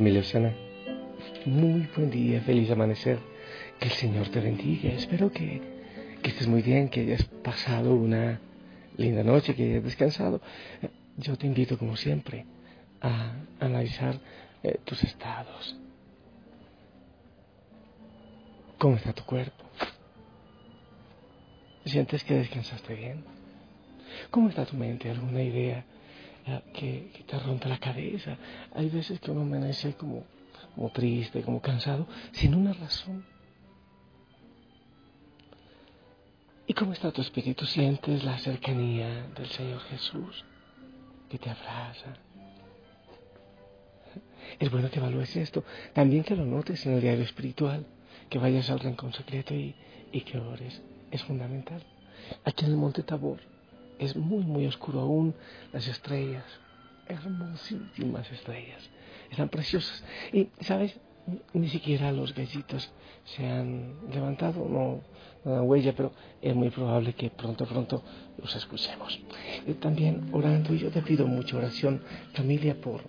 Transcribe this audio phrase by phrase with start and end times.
[0.00, 0.22] Familia.
[1.44, 3.18] Muy buen día, feliz amanecer.
[3.78, 4.88] Que el Señor te bendiga.
[4.92, 5.60] Espero que,
[6.22, 8.40] estés muy bien, que hayas pasado una
[8.96, 10.40] linda noche, que hayas descansado.
[11.18, 12.46] Yo te invito, como siempre,
[13.02, 14.18] a analizar
[14.62, 15.76] eh, tus estados.
[18.78, 19.64] ¿Cómo está tu cuerpo?
[21.84, 23.22] ¿Sientes que descansaste bien?
[24.30, 25.10] ¿Cómo está tu mente?
[25.10, 25.84] ¿Alguna idea?
[26.72, 28.36] Que, te rompe la cabeza.
[28.74, 30.24] Hay veces que uno amanece como,
[30.74, 33.24] como triste, como cansado, sin una razón.
[36.66, 37.66] ¿Y cómo está tu espíritu?
[37.66, 40.44] ¿Sientes la cercanía del Señor Jesús
[41.28, 42.14] que te abraza?
[44.58, 45.64] Es bueno que evalúes esto.
[45.92, 47.86] También que lo notes en el diario espiritual,
[48.28, 49.74] que vayas al rincón secreto y,
[50.12, 50.80] y que ores.
[51.10, 51.82] Es fundamental.
[52.44, 53.40] Aquí en el Monte Tabor
[54.00, 55.34] es muy, muy oscuro aún.
[55.72, 56.44] Las estrellas,
[57.06, 58.90] hermosísimas estrellas,
[59.30, 60.02] están preciosas.
[60.32, 60.98] Y, ¿sabes?
[61.52, 62.90] Ni siquiera los gallitos
[63.24, 65.02] se han levantado, no,
[65.44, 68.02] no dan huella, pero es muy probable que pronto, pronto
[68.38, 69.20] los escuchemos.
[69.66, 73.02] Y también orando, y yo te pido mucha oración, familia, por,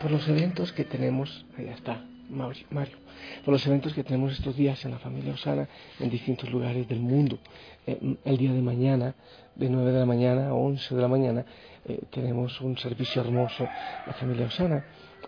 [0.00, 1.44] por los eventos que tenemos.
[1.56, 2.96] Allá está, Mario
[3.44, 5.68] por los eventos que tenemos estos días en la familia Osana
[6.00, 7.38] en distintos lugares del mundo.
[7.86, 9.14] Eh, el día de mañana,
[9.54, 11.44] de 9 de la mañana a 11 de la mañana,
[11.84, 13.64] eh, tenemos un servicio hermoso,
[14.06, 14.84] la familia Osana,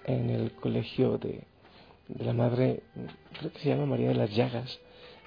[0.06, 1.44] en el colegio de,
[2.19, 2.82] la Madre,
[3.38, 4.78] creo que se llama María de las Llagas,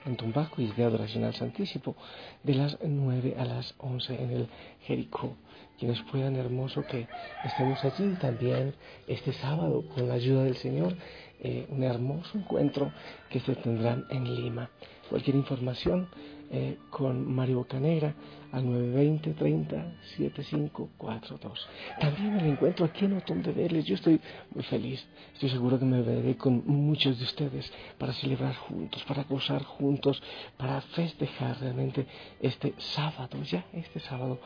[0.05, 1.95] en Tumbaco y de adoración al Santísimo,
[2.43, 4.47] de las 9 a las 11 en el
[4.83, 5.35] Jericó.
[5.79, 7.07] Quienes puedan, hermoso que
[7.45, 8.73] estemos allí también
[9.07, 10.95] este sábado con la ayuda del Señor
[11.39, 12.91] eh, un hermoso encuentro
[13.29, 14.71] que se tendrá en Lima.
[15.09, 16.09] Cualquier información
[16.49, 18.13] eh, con Mario Bocanegra
[18.53, 21.67] al 920 30 7542.
[21.99, 23.83] También el encuentro aquí en Otón de Vélez.
[23.83, 24.19] Yo estoy
[24.55, 25.05] muy feliz.
[25.33, 30.23] Estoy seguro que me veré con muchos de ustedes para celebrar juntos, para gozar juntos,
[30.55, 32.07] para festejar realmente
[32.39, 34.39] este sábado, ya este sábado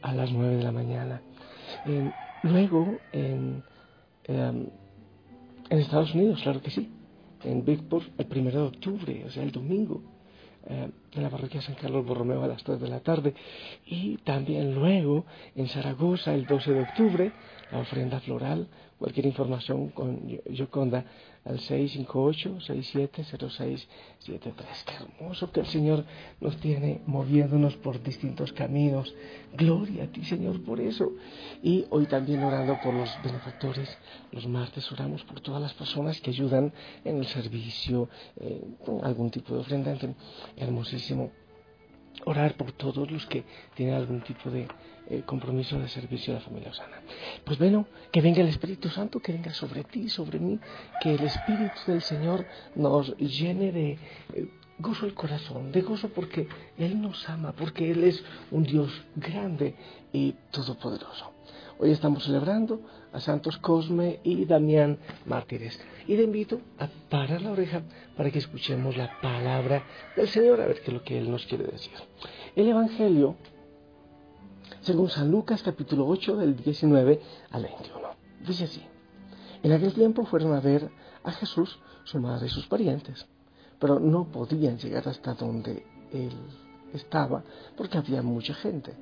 [0.00, 1.20] a las 9 de la mañana.
[1.84, 2.10] Eh,
[2.44, 3.62] luego, en,
[4.24, 4.68] em,
[5.68, 6.90] en Estados Unidos, claro que sí.
[7.44, 10.02] En Bigport el primero de octubre, o sea, el domingo,
[10.66, 13.34] eh, en la parroquia San Carlos Borromeo a las 3 de la tarde.
[13.86, 15.24] Y también luego
[15.56, 17.32] en Zaragoza el 12 de octubre,
[17.72, 18.68] la ofrenda floral.
[18.98, 21.04] Cualquier información con Yoconda
[21.44, 23.88] al 658-670673.
[24.24, 24.38] Qué
[24.94, 26.04] hermoso que el Señor
[26.40, 29.12] nos tiene moviéndonos por distintos caminos.
[29.56, 31.10] Gloria a ti, Señor, por eso.
[31.62, 33.98] Y hoy también orando por los benefactores.
[34.30, 36.72] Los martes oramos por todas las personas que ayudan
[37.04, 39.98] en el servicio, eh, con algún tipo de ofrenda.
[40.56, 41.32] hermosísimo
[42.24, 43.44] orar por todos los que
[43.74, 44.68] tienen algún tipo de
[45.08, 47.00] eh, compromiso de servicio a la familia Osana.
[47.44, 50.58] Pues bueno, que venga el Espíritu Santo, que venga sobre ti, sobre mí,
[51.00, 53.98] que el Espíritu del Señor nos llene de
[54.34, 54.48] eh,
[54.78, 56.48] gozo el corazón, de gozo porque
[56.78, 59.74] Él nos ama, porque Él es un Dios grande
[60.12, 61.32] y todopoderoso.
[61.78, 62.80] Hoy estamos celebrando
[63.12, 65.80] a Santos Cosme y Damián mártires.
[66.06, 67.82] Y te invito a parar la oreja
[68.16, 69.82] para que escuchemos la palabra
[70.16, 71.92] del Señor, a ver qué es lo que Él nos quiere decir.
[72.54, 73.36] El Evangelio,
[74.82, 77.20] según San Lucas capítulo 8 del 19
[77.50, 78.00] al 21,
[78.46, 78.82] dice así.
[79.62, 80.90] En aquel tiempo fueron a ver
[81.22, 83.26] a Jesús, su madre y sus parientes,
[83.78, 86.32] pero no podían llegar hasta donde Él
[86.92, 87.44] estaba
[87.76, 88.94] porque había mucha gente.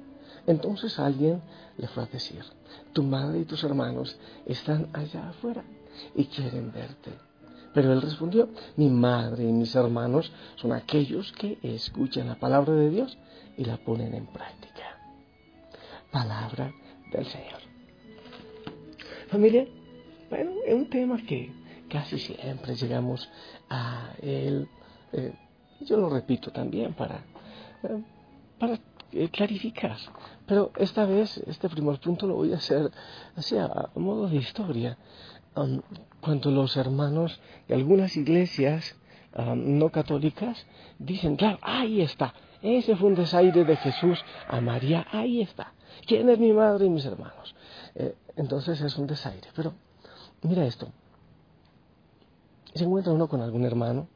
[0.47, 1.43] Entonces alguien
[1.79, 2.45] le fue a decir,
[2.93, 5.65] tu madre y tus hermanos están allá afuera
[6.15, 7.13] y quieren verte.
[7.73, 12.91] Pero él respondió, mi madre y mis hermanos son aquellos que escuchan la palabra de
[12.91, 13.17] Dios
[13.57, 14.70] y la ponen en práctica.
[16.11, 16.73] Palabra
[17.13, 17.61] del Señor.
[19.29, 19.67] Familia,
[20.29, 21.53] bueno, es un tema que
[21.89, 23.29] casi siempre llegamos
[23.69, 24.69] a él.
[25.13, 25.33] Eh,
[25.81, 27.25] yo lo repito también para,
[27.83, 28.03] eh,
[28.59, 28.79] para
[29.13, 29.97] eh, clarificar.
[30.47, 32.91] Pero esta vez, este primer punto lo voy a hacer
[33.37, 34.99] así a, modo de historia.
[35.57, 35.81] Um,
[36.21, 38.97] cuando los hermanos de algunas iglesias
[39.37, 40.65] um, no católicas
[40.99, 45.73] dicen, claro, ahí está, ese fue un desaire de Jesús a María, ahí está.
[46.07, 47.55] ¿Quién es mi madre y mis hermanos?
[47.95, 49.49] Eh, entonces es un desaire.
[49.55, 49.75] Pero
[50.43, 50.89] mira esto,
[52.75, 54.09] se encuentra uno con algún hermano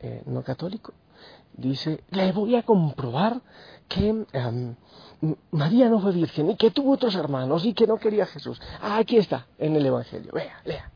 [0.00, 0.92] eh, no católico
[1.56, 3.40] dice, le voy a comprobar
[3.88, 4.74] que em,
[5.50, 8.60] María no fue virgen y que tuvo otros hermanos y que no quería a Jesús.
[8.80, 10.32] Ah, aquí está, en el Evangelio.
[10.32, 10.92] Vea, lea.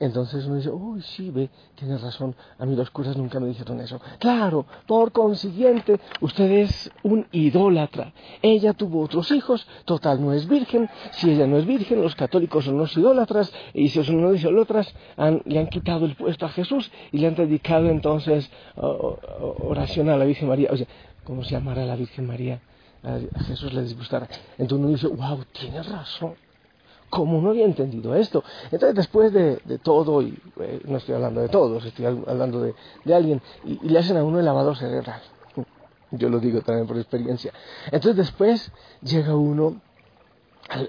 [0.00, 3.80] Entonces uno dice, uy, sí, ve, tiene razón, a mí los curas nunca me dijeron
[3.80, 4.00] eso.
[4.18, 8.14] Claro, por consiguiente, usted es un idólatra.
[8.40, 10.88] Ella tuvo otros hijos, total, no es virgen.
[11.12, 14.92] Si ella no es virgen, los católicos son los idólatras, y si son los idólatras,
[15.44, 20.24] le han quitado el puesto a Jesús y le han dedicado entonces oración a la
[20.24, 20.70] Virgen María.
[20.72, 20.86] O sea,
[21.24, 22.62] ¿cómo se llamará la Virgen María?
[23.02, 24.26] A Jesús le disgustara.
[24.56, 26.32] Entonces uno dice, wow, tiene razón.
[27.10, 28.44] ¿Cómo no había entendido esto?
[28.70, 33.42] Entonces, después de, todo, y eh, no estoy hablando de todos, estoy hablando de, alguien,
[33.64, 35.20] y, le hacen a uno el lavado cerebral.
[36.12, 37.52] Yo lo digo también por experiencia.
[37.86, 38.70] Entonces, después
[39.02, 39.80] llega uno.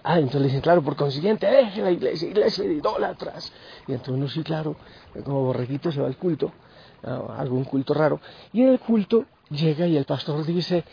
[0.04, 3.52] ah, entonces le dicen, claro, por consiguiente, deje la iglesia, iglesia de idólatras.
[3.88, 4.76] Y entonces uno, sí, claro,
[5.26, 6.52] como borreguito se va al culto,
[7.36, 8.20] algún culto raro.
[8.54, 10.84] Y en el culto llega y el pastor dice,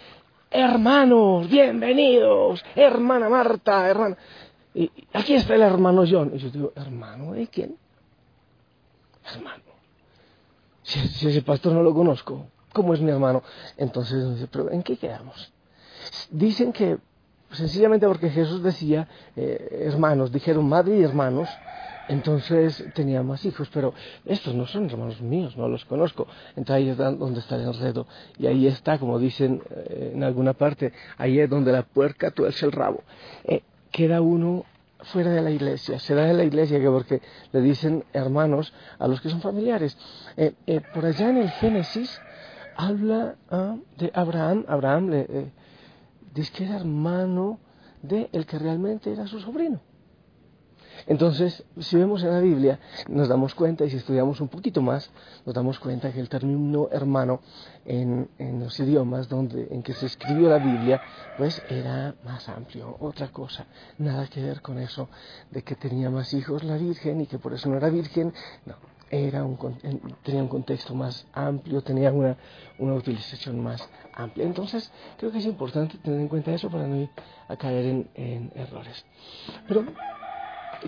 [0.50, 4.16] hermanos, bienvenidos, hermana Marta, hermana.
[4.75, 6.32] Y aquí está el hermano John.
[6.35, 7.76] Y yo digo, ¿hermano de quién?
[9.35, 9.65] Hermano.
[10.82, 13.43] Si, ese pastor no lo conozco, ¿cómo es mi hermano?
[13.76, 15.53] Entonces ¿pero en qué quedamos?
[16.31, 16.99] Dicen que
[17.50, 21.49] sencillamente porque Jesús decía, eh, hermanos, dijeron madre y hermanos,
[22.09, 23.93] entonces tenía más hijos, pero
[24.25, 26.26] estos no son hermanos míos, no los conozco.
[26.56, 28.06] Entonces ahí es donde está el enredo.
[28.38, 32.64] Y ahí está, como dicen eh, en alguna parte, ahí es donde la puerca tuerce
[32.64, 33.03] el rabo.
[33.44, 34.64] Eh, queda uno
[35.00, 39.20] fuera de la iglesia, se da de la iglesia porque le dicen hermanos a los
[39.20, 39.96] que son familiares.
[40.37, 42.20] Eh, eh, por allá en el Génesis
[42.76, 45.52] habla ah, de Abraham, Abraham le, eh,
[46.35, 47.58] dice que era hermano
[48.02, 49.81] de el que realmente era su sobrino.
[51.06, 55.11] Entonces, si vemos en la Biblia, nos damos cuenta, y si estudiamos un poquito más,
[55.47, 57.41] nos damos cuenta que el término hermano
[57.85, 58.29] en,
[58.61, 61.00] los idiomas donde, en que se escribió la Biblia,
[61.37, 63.67] pues era más amplio, otra cosa,
[63.99, 65.09] nada que ver con eso
[65.50, 68.33] de que tenía más hijos la Virgen y que por eso no era virgen,
[68.67, 68.75] no,
[69.11, 69.56] era un,
[70.23, 72.37] tenía un contexto más amplio, tenía una,
[72.79, 74.45] una, utilización más amplia.
[74.45, 77.11] Entonces, creo que es importante tener en cuenta eso para no ir
[77.49, 79.05] a caer en, en errores.
[79.67, 79.87] Pero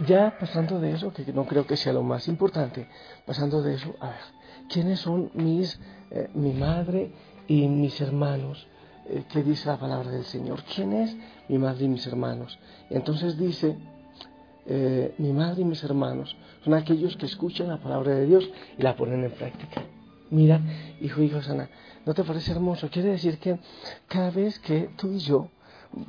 [0.06, 2.88] ya pasando de eso, que no creo que sea lo más importante,
[3.26, 4.20] pasando de eso, a ver,
[4.68, 7.12] ¿quiénes son mis, eh, mi madre
[7.48, 8.66] y mis hermanos?
[9.06, 10.62] Eh, ¿Qué dice la palabra del Señor?
[10.74, 11.16] ¿Quién es
[11.48, 12.58] mi madre y mis hermanos?
[12.90, 13.76] entonces dice,
[14.66, 18.48] eh, mi madre y mis hermanos son aquellos que escuchan la palabra de Dios
[18.78, 19.82] y la ponen en práctica.
[20.30, 20.60] Mira,
[21.00, 21.68] hijo, hijo sana,
[22.06, 22.88] ¿no te parece hermoso?
[22.88, 23.58] Quiere decir que
[24.06, 25.48] cada vez que tú y yo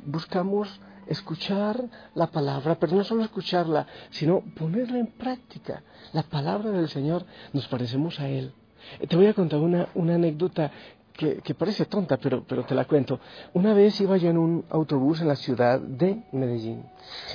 [0.06, 1.82] buscamos escuchar
[2.14, 5.82] la palabra, pero no solo escucharla, sino ponerla en práctica.
[6.12, 8.52] La palabra del Señor, nos parecemos a Él.
[9.00, 10.70] Eh, te voy a contar una, una anécdota
[11.12, 13.20] que, que, parece tonta, pero, pero te la cuento.
[13.52, 16.84] Una vez iba yo en un autobús en la ciudad de Medellín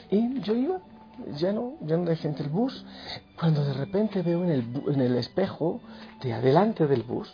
[0.09, 0.79] y yo iba
[1.39, 2.85] lleno, lleno de gente el bus,
[3.39, 5.79] cuando de repente veo en el, en el espejo
[6.21, 7.33] de adelante del bus,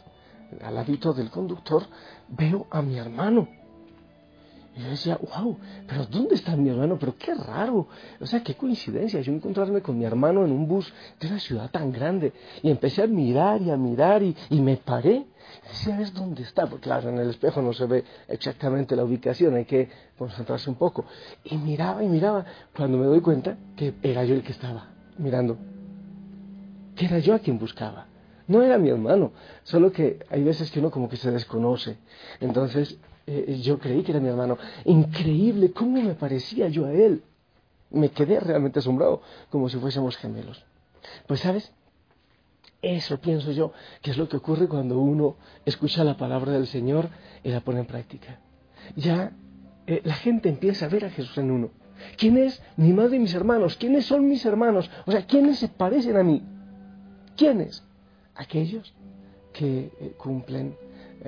[0.61, 1.83] al ladito del conductor,
[2.27, 3.47] veo a mi hermano
[4.75, 5.55] y yo decía, wow,
[5.87, 6.97] pero ¿dónde está mi hermano?
[6.97, 7.87] Pero qué raro.
[8.19, 9.21] O sea, qué coincidencia.
[9.21, 12.33] Yo encontrarme con mi hermano en un bus de una ciudad tan grande.
[12.63, 15.25] Y empecé a mirar y a mirar y, me paré.
[15.63, 16.65] Y decía, ¿ves dónde está?
[16.65, 20.75] Porque claro, en el espejo no se ve exactamente la ubicación, hay que concentrarse un
[20.75, 21.05] poco.
[21.43, 22.43] Y miraba y miraba,
[22.75, 24.87] cuando me doy cuenta que era yo el que estaba
[25.19, 25.55] mirando.
[26.95, 28.07] Que era yo a quien buscaba.
[28.47, 31.97] No era mi hermano, solo que hay veces que uno como que se desconoce.
[32.41, 34.57] Entonces eh, yo creí que era mi hermano.
[34.85, 37.23] Increíble, ¿cómo me parecía yo a él?
[37.89, 40.63] Me quedé realmente asombrado, como si fuésemos gemelos.
[41.27, 41.71] Pues sabes,
[42.81, 47.09] eso pienso yo, que es lo que ocurre cuando uno escucha la palabra del Señor
[47.43, 48.39] y la pone en práctica.
[48.95, 49.31] Ya
[49.87, 51.69] eh, la gente empieza a ver a Jesús en uno.
[52.17, 53.77] ¿Quién es mi madre y mis hermanos?
[53.77, 54.89] ¿Quiénes son mis hermanos?
[55.05, 56.43] O sea, ¿quiénes se parecen a mí?
[57.37, 57.83] ¿Quiénes?
[58.35, 58.93] Aquellos
[59.53, 60.75] que eh, cumplen,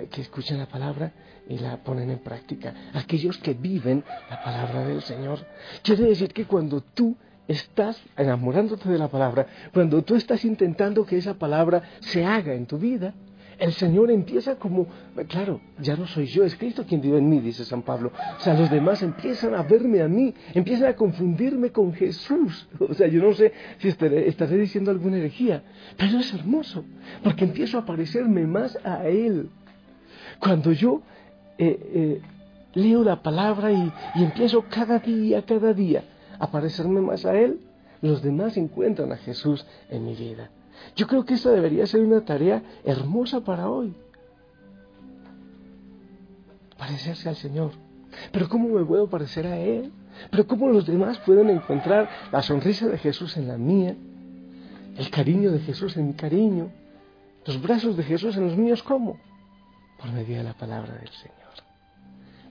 [0.09, 1.11] que escuchan la palabra
[1.47, 2.73] y la ponen en práctica.
[2.93, 5.39] Aquellos que viven la palabra del Señor.
[5.83, 7.15] Quiere decir que cuando tú
[7.47, 12.65] estás enamorándote de la palabra, cuando tú estás intentando que esa palabra se haga en
[12.65, 13.13] tu vida,
[13.57, 14.87] el Señor empieza como,
[15.27, 18.11] claro, ya no soy yo, es Cristo quien vive en mí, dice San Pablo.
[18.37, 22.67] O sea, los demás empiezan a verme a mí, empiezan a confundirme con Jesús.
[22.79, 25.63] O sea, yo no sé si estaré, estaré diciendo alguna herejía,
[25.97, 26.85] pero es hermoso,
[27.23, 29.49] porque empiezo a parecerme más a Él.
[30.39, 31.01] Cuando yo
[31.57, 32.21] eh, eh,
[32.73, 36.03] leo la palabra y, y empiezo cada día, cada día
[36.39, 37.59] a parecerme más a Él,
[38.01, 40.49] los demás encuentran a Jesús en mi vida.
[40.95, 43.95] Yo creo que esta debería ser una tarea hermosa para hoy.
[46.77, 47.71] Parecerse al Señor.
[48.31, 49.91] Pero ¿cómo me puedo parecer a Él?
[50.31, 53.95] Pero ¿cómo los demás pueden encontrar la sonrisa de Jesús en la mía?
[54.97, 56.69] El cariño de Jesús en mi cariño.
[57.45, 59.17] Los brazos de Jesús en los míos, ¿cómo?
[60.05, 61.35] Por medio de la palabra del Señor.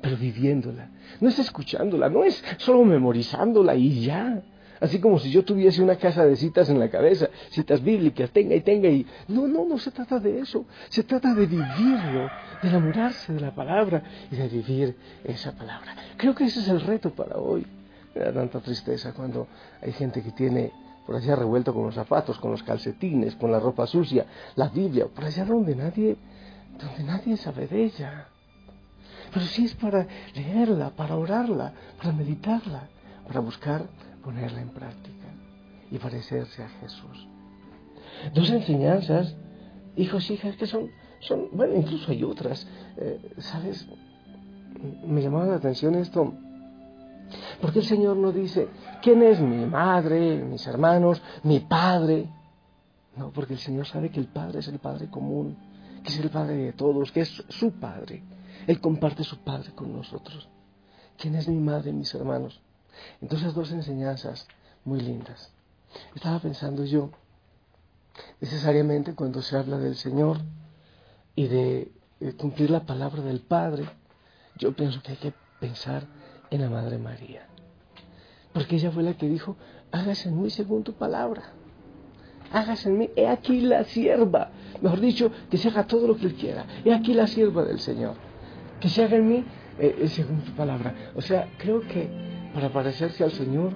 [0.03, 0.89] Pero viviéndola.
[1.21, 4.43] No es escuchándola, no es solo memorizándola y ya.
[4.81, 8.57] Así como si yo tuviese una casa de citas en la cabeza, citas bíblicas, tenga
[8.57, 9.07] y tenga y...
[9.29, 10.65] No, no, no se trata de eso.
[10.89, 12.29] Se trata de vivirlo,
[12.61, 15.95] de enamorarse de la palabra y de vivir esa palabra.
[16.17, 17.65] Creo que ese es el reto para hoy.
[18.17, 19.47] Me da tanta tristeza cuando
[19.81, 20.73] hay gente que tiene
[21.07, 25.07] por allá revuelto con los zapatos, con los calcetines, con la ropa sucia, la Biblia,
[25.07, 26.17] por allá donde nadie,
[26.79, 28.29] donde nadie sabe de ella.
[29.33, 32.89] Pero sí es para leerla, para orarla, para meditarla,
[33.27, 33.87] para buscar
[34.23, 35.27] ponerla en práctica
[35.91, 37.29] y parecerse a Jesús.
[38.33, 39.35] Dos enseñanzas,
[39.97, 40.91] hijos y hijas, que son,
[41.21, 42.67] son, bueno, incluso hay otras,
[42.97, 43.87] eh, ¿sabes?
[45.07, 46.33] Me llamaba la atención esto,
[47.61, 48.69] porque el Señor no dice,
[49.03, 52.29] ¿quién es mi madre, mis hermanos, mi padre?
[53.17, 55.57] No, porque el Señor sabe que el Padre es el Padre común,
[56.05, 58.23] que es el Padre de todos, que es su Padre.
[58.67, 60.49] Él comparte su Padre con nosotros.
[61.17, 62.61] ¿Quién es mi madre, mis hermanos?
[63.21, 64.47] Entonces dos enseñanzas
[64.85, 65.51] muy lindas.
[66.15, 67.11] Estaba pensando yo,
[68.41, 70.39] necesariamente cuando se habla del Señor
[71.35, 71.93] y de,
[72.39, 73.85] cumplir la palabra del Padre,
[74.57, 76.07] yo pienso que hay que pensar
[76.51, 77.49] en la Madre María.
[78.53, 79.57] Porque ella fue la que dijo,
[79.91, 81.43] hágase en mí según tu palabra.
[82.55, 84.53] Hágase en mí, he aquí la sierva.
[84.81, 86.65] Mejor dicho, que se haga todo lo que Él quiera.
[86.85, 88.15] He aquí la sierva del Señor.
[88.79, 89.45] Que se haga en mí
[89.81, 90.95] eh, según tu palabra.
[91.17, 92.09] O sea, creo que
[92.55, 93.75] para parecerse al Señor,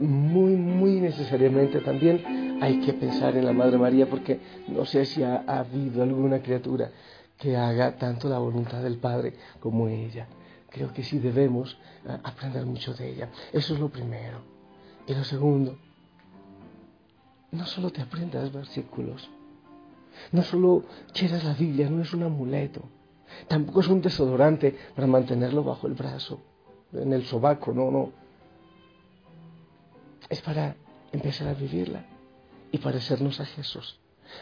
[0.00, 5.22] muy, muy necesariamente también hay que pensar en la Madre María porque no sé si
[5.22, 6.90] ha, habido alguna criatura
[7.36, 10.28] que haga tanto la voluntad del Padre como ella.
[10.70, 13.28] Creo que sí debemos eh, aprender mucho de ella.
[13.52, 14.38] Eso es lo primero.
[15.06, 15.76] Y lo segundo,
[17.52, 19.30] no solo te aprendas versículos,
[20.32, 22.82] no solo quieras la Biblia, no es un amuleto,
[23.46, 26.40] tampoco es un desodorante para mantenerlo bajo el brazo
[26.92, 28.12] en el sobaco, no, no.
[30.28, 30.76] Es para
[31.12, 32.04] empezar a vivirla
[32.70, 33.98] y parecernos a Jesús,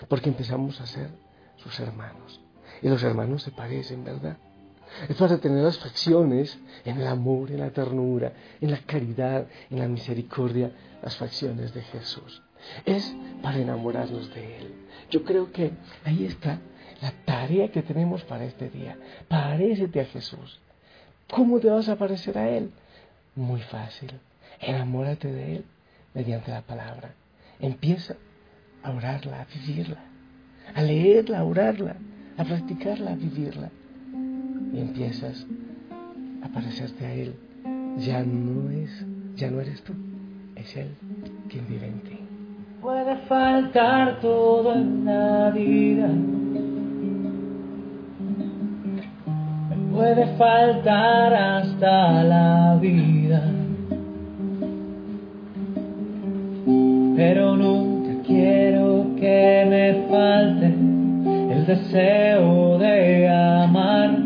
[0.08, 1.10] porque empezamos a ser
[1.56, 2.40] sus hermanos.
[2.82, 4.36] Y los hermanos se parecen, ¿verdad?
[5.08, 9.78] Es para tener las facciones en el amor, en la ternura, en la caridad, en
[9.78, 10.70] la misericordia,
[11.02, 12.42] las facciones de Jesús.
[12.84, 14.74] Es para enamorarnos de Él.
[15.10, 15.72] Yo creo que
[16.04, 16.58] ahí está
[17.02, 18.96] la tarea que tenemos para este día.
[19.28, 20.60] Parécete a Jesús.
[21.30, 22.70] ¿Cómo te vas a parecer a Él?
[23.34, 24.12] Muy fácil.
[24.60, 25.64] Enamórate de Él
[26.14, 27.14] mediante la palabra.
[27.60, 28.16] Empieza
[28.82, 30.00] a orarla, a vivirla,
[30.74, 31.96] a leerla, a orarla,
[32.36, 33.70] a practicarla, a vivirla.
[34.72, 35.46] Y empiezas
[36.42, 37.34] a parecerte a Él.
[37.98, 38.90] Ya no es,
[39.36, 39.94] ya no eres tú,
[40.54, 40.94] es Él
[41.48, 42.25] quien vive en ti.
[42.80, 46.08] Puede faltar todo en la vida
[49.96, 53.42] puede faltar hasta la vida.
[57.16, 60.66] Pero nunca quiero que me falte
[61.54, 64.25] el deseo de amarte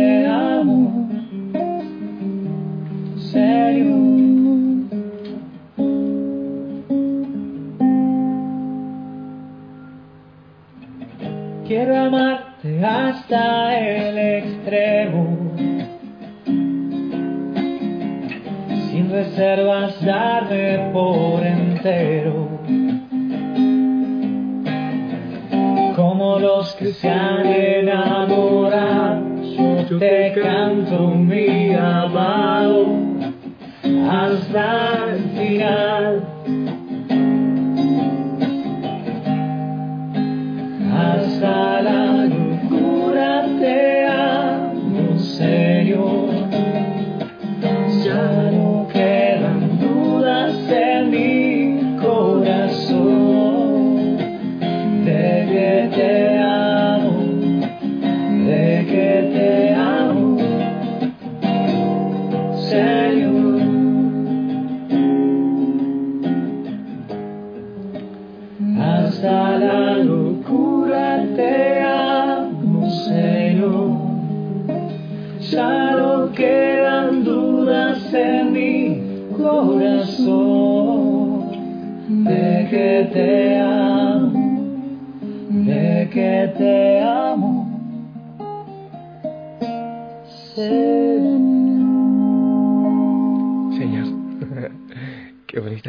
[32.11, 32.87] amado
[34.09, 34.90] hasta el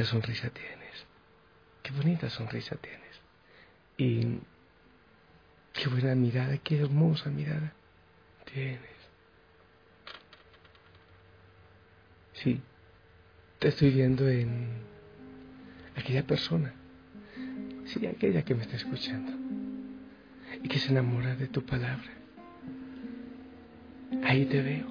[0.04, 1.06] sonrisa tienes.
[1.82, 3.20] Qué bonita sonrisa tienes.
[3.96, 4.38] Y
[5.72, 7.72] qué buena mirada, qué hermosa mirada
[8.52, 8.80] tienes.
[12.34, 12.60] Sí,
[13.58, 14.68] te estoy viendo en
[15.96, 16.74] aquella persona.
[17.84, 19.32] Sí, aquella que me está escuchando.
[20.62, 22.10] Y que se enamora de tu palabra.
[24.24, 24.86] Ahí te veo.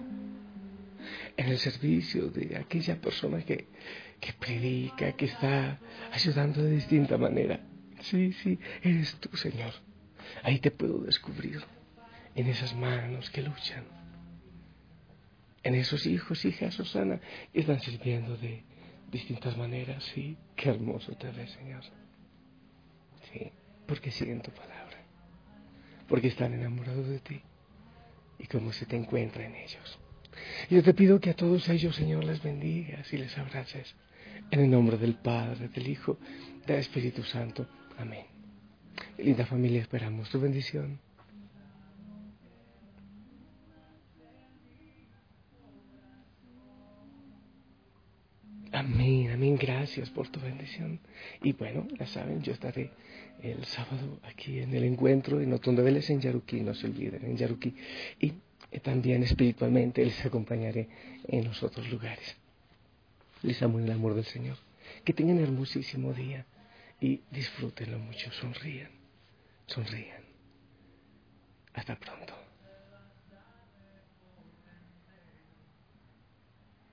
[1.38, 3.68] En el servicio de aquella persona que,
[4.22, 5.80] que predica, que está
[6.14, 7.60] ayudando de distinta manera.
[8.02, 9.74] Sí, sí, eres tú, Señor.
[10.44, 11.62] Ahí te puedo descubrir.
[12.34, 13.84] En esas manos que luchan.
[15.64, 17.20] En esos hijos, hijas, Susana,
[17.52, 18.64] que están sirviendo de
[19.12, 20.04] distintas maneras.
[20.14, 21.84] Sí, qué hermoso te ves, Señor.
[23.32, 23.52] Sí,
[23.86, 25.04] porque siguen tu palabra.
[26.08, 27.42] Porque están enamorados de ti.
[28.40, 30.00] Y cómo se te encuentra en ellos.
[30.70, 33.94] Yo te pido que a todos ellos, Señor, les bendigas y les abraces.
[34.50, 36.18] En el nombre del Padre, del Hijo,
[36.66, 37.68] del Espíritu Santo.
[37.98, 38.26] Amén.
[39.18, 41.00] Linda familia, esperamos tu bendición.
[48.74, 51.00] Amén, amén, gracias por tu bendición.
[51.44, 52.92] Y bueno, ya saben, yo estaré
[53.44, 57.36] el sábado aquí en el encuentro en Otondo Vélez en Yaruquí, no se olviden, en
[57.36, 57.76] Yaruquí.
[58.20, 58.34] Y
[58.80, 60.88] también espiritualmente les acompañaré
[61.28, 62.41] en los otros lugares.
[63.44, 64.58] Les amo en el amor del Señor.
[65.06, 66.46] Que tengan hermosísimo día
[67.00, 68.92] y disfrútenlo mucho, sonrían,
[69.68, 70.24] sonrían.
[71.74, 72.41] Hasta pronto.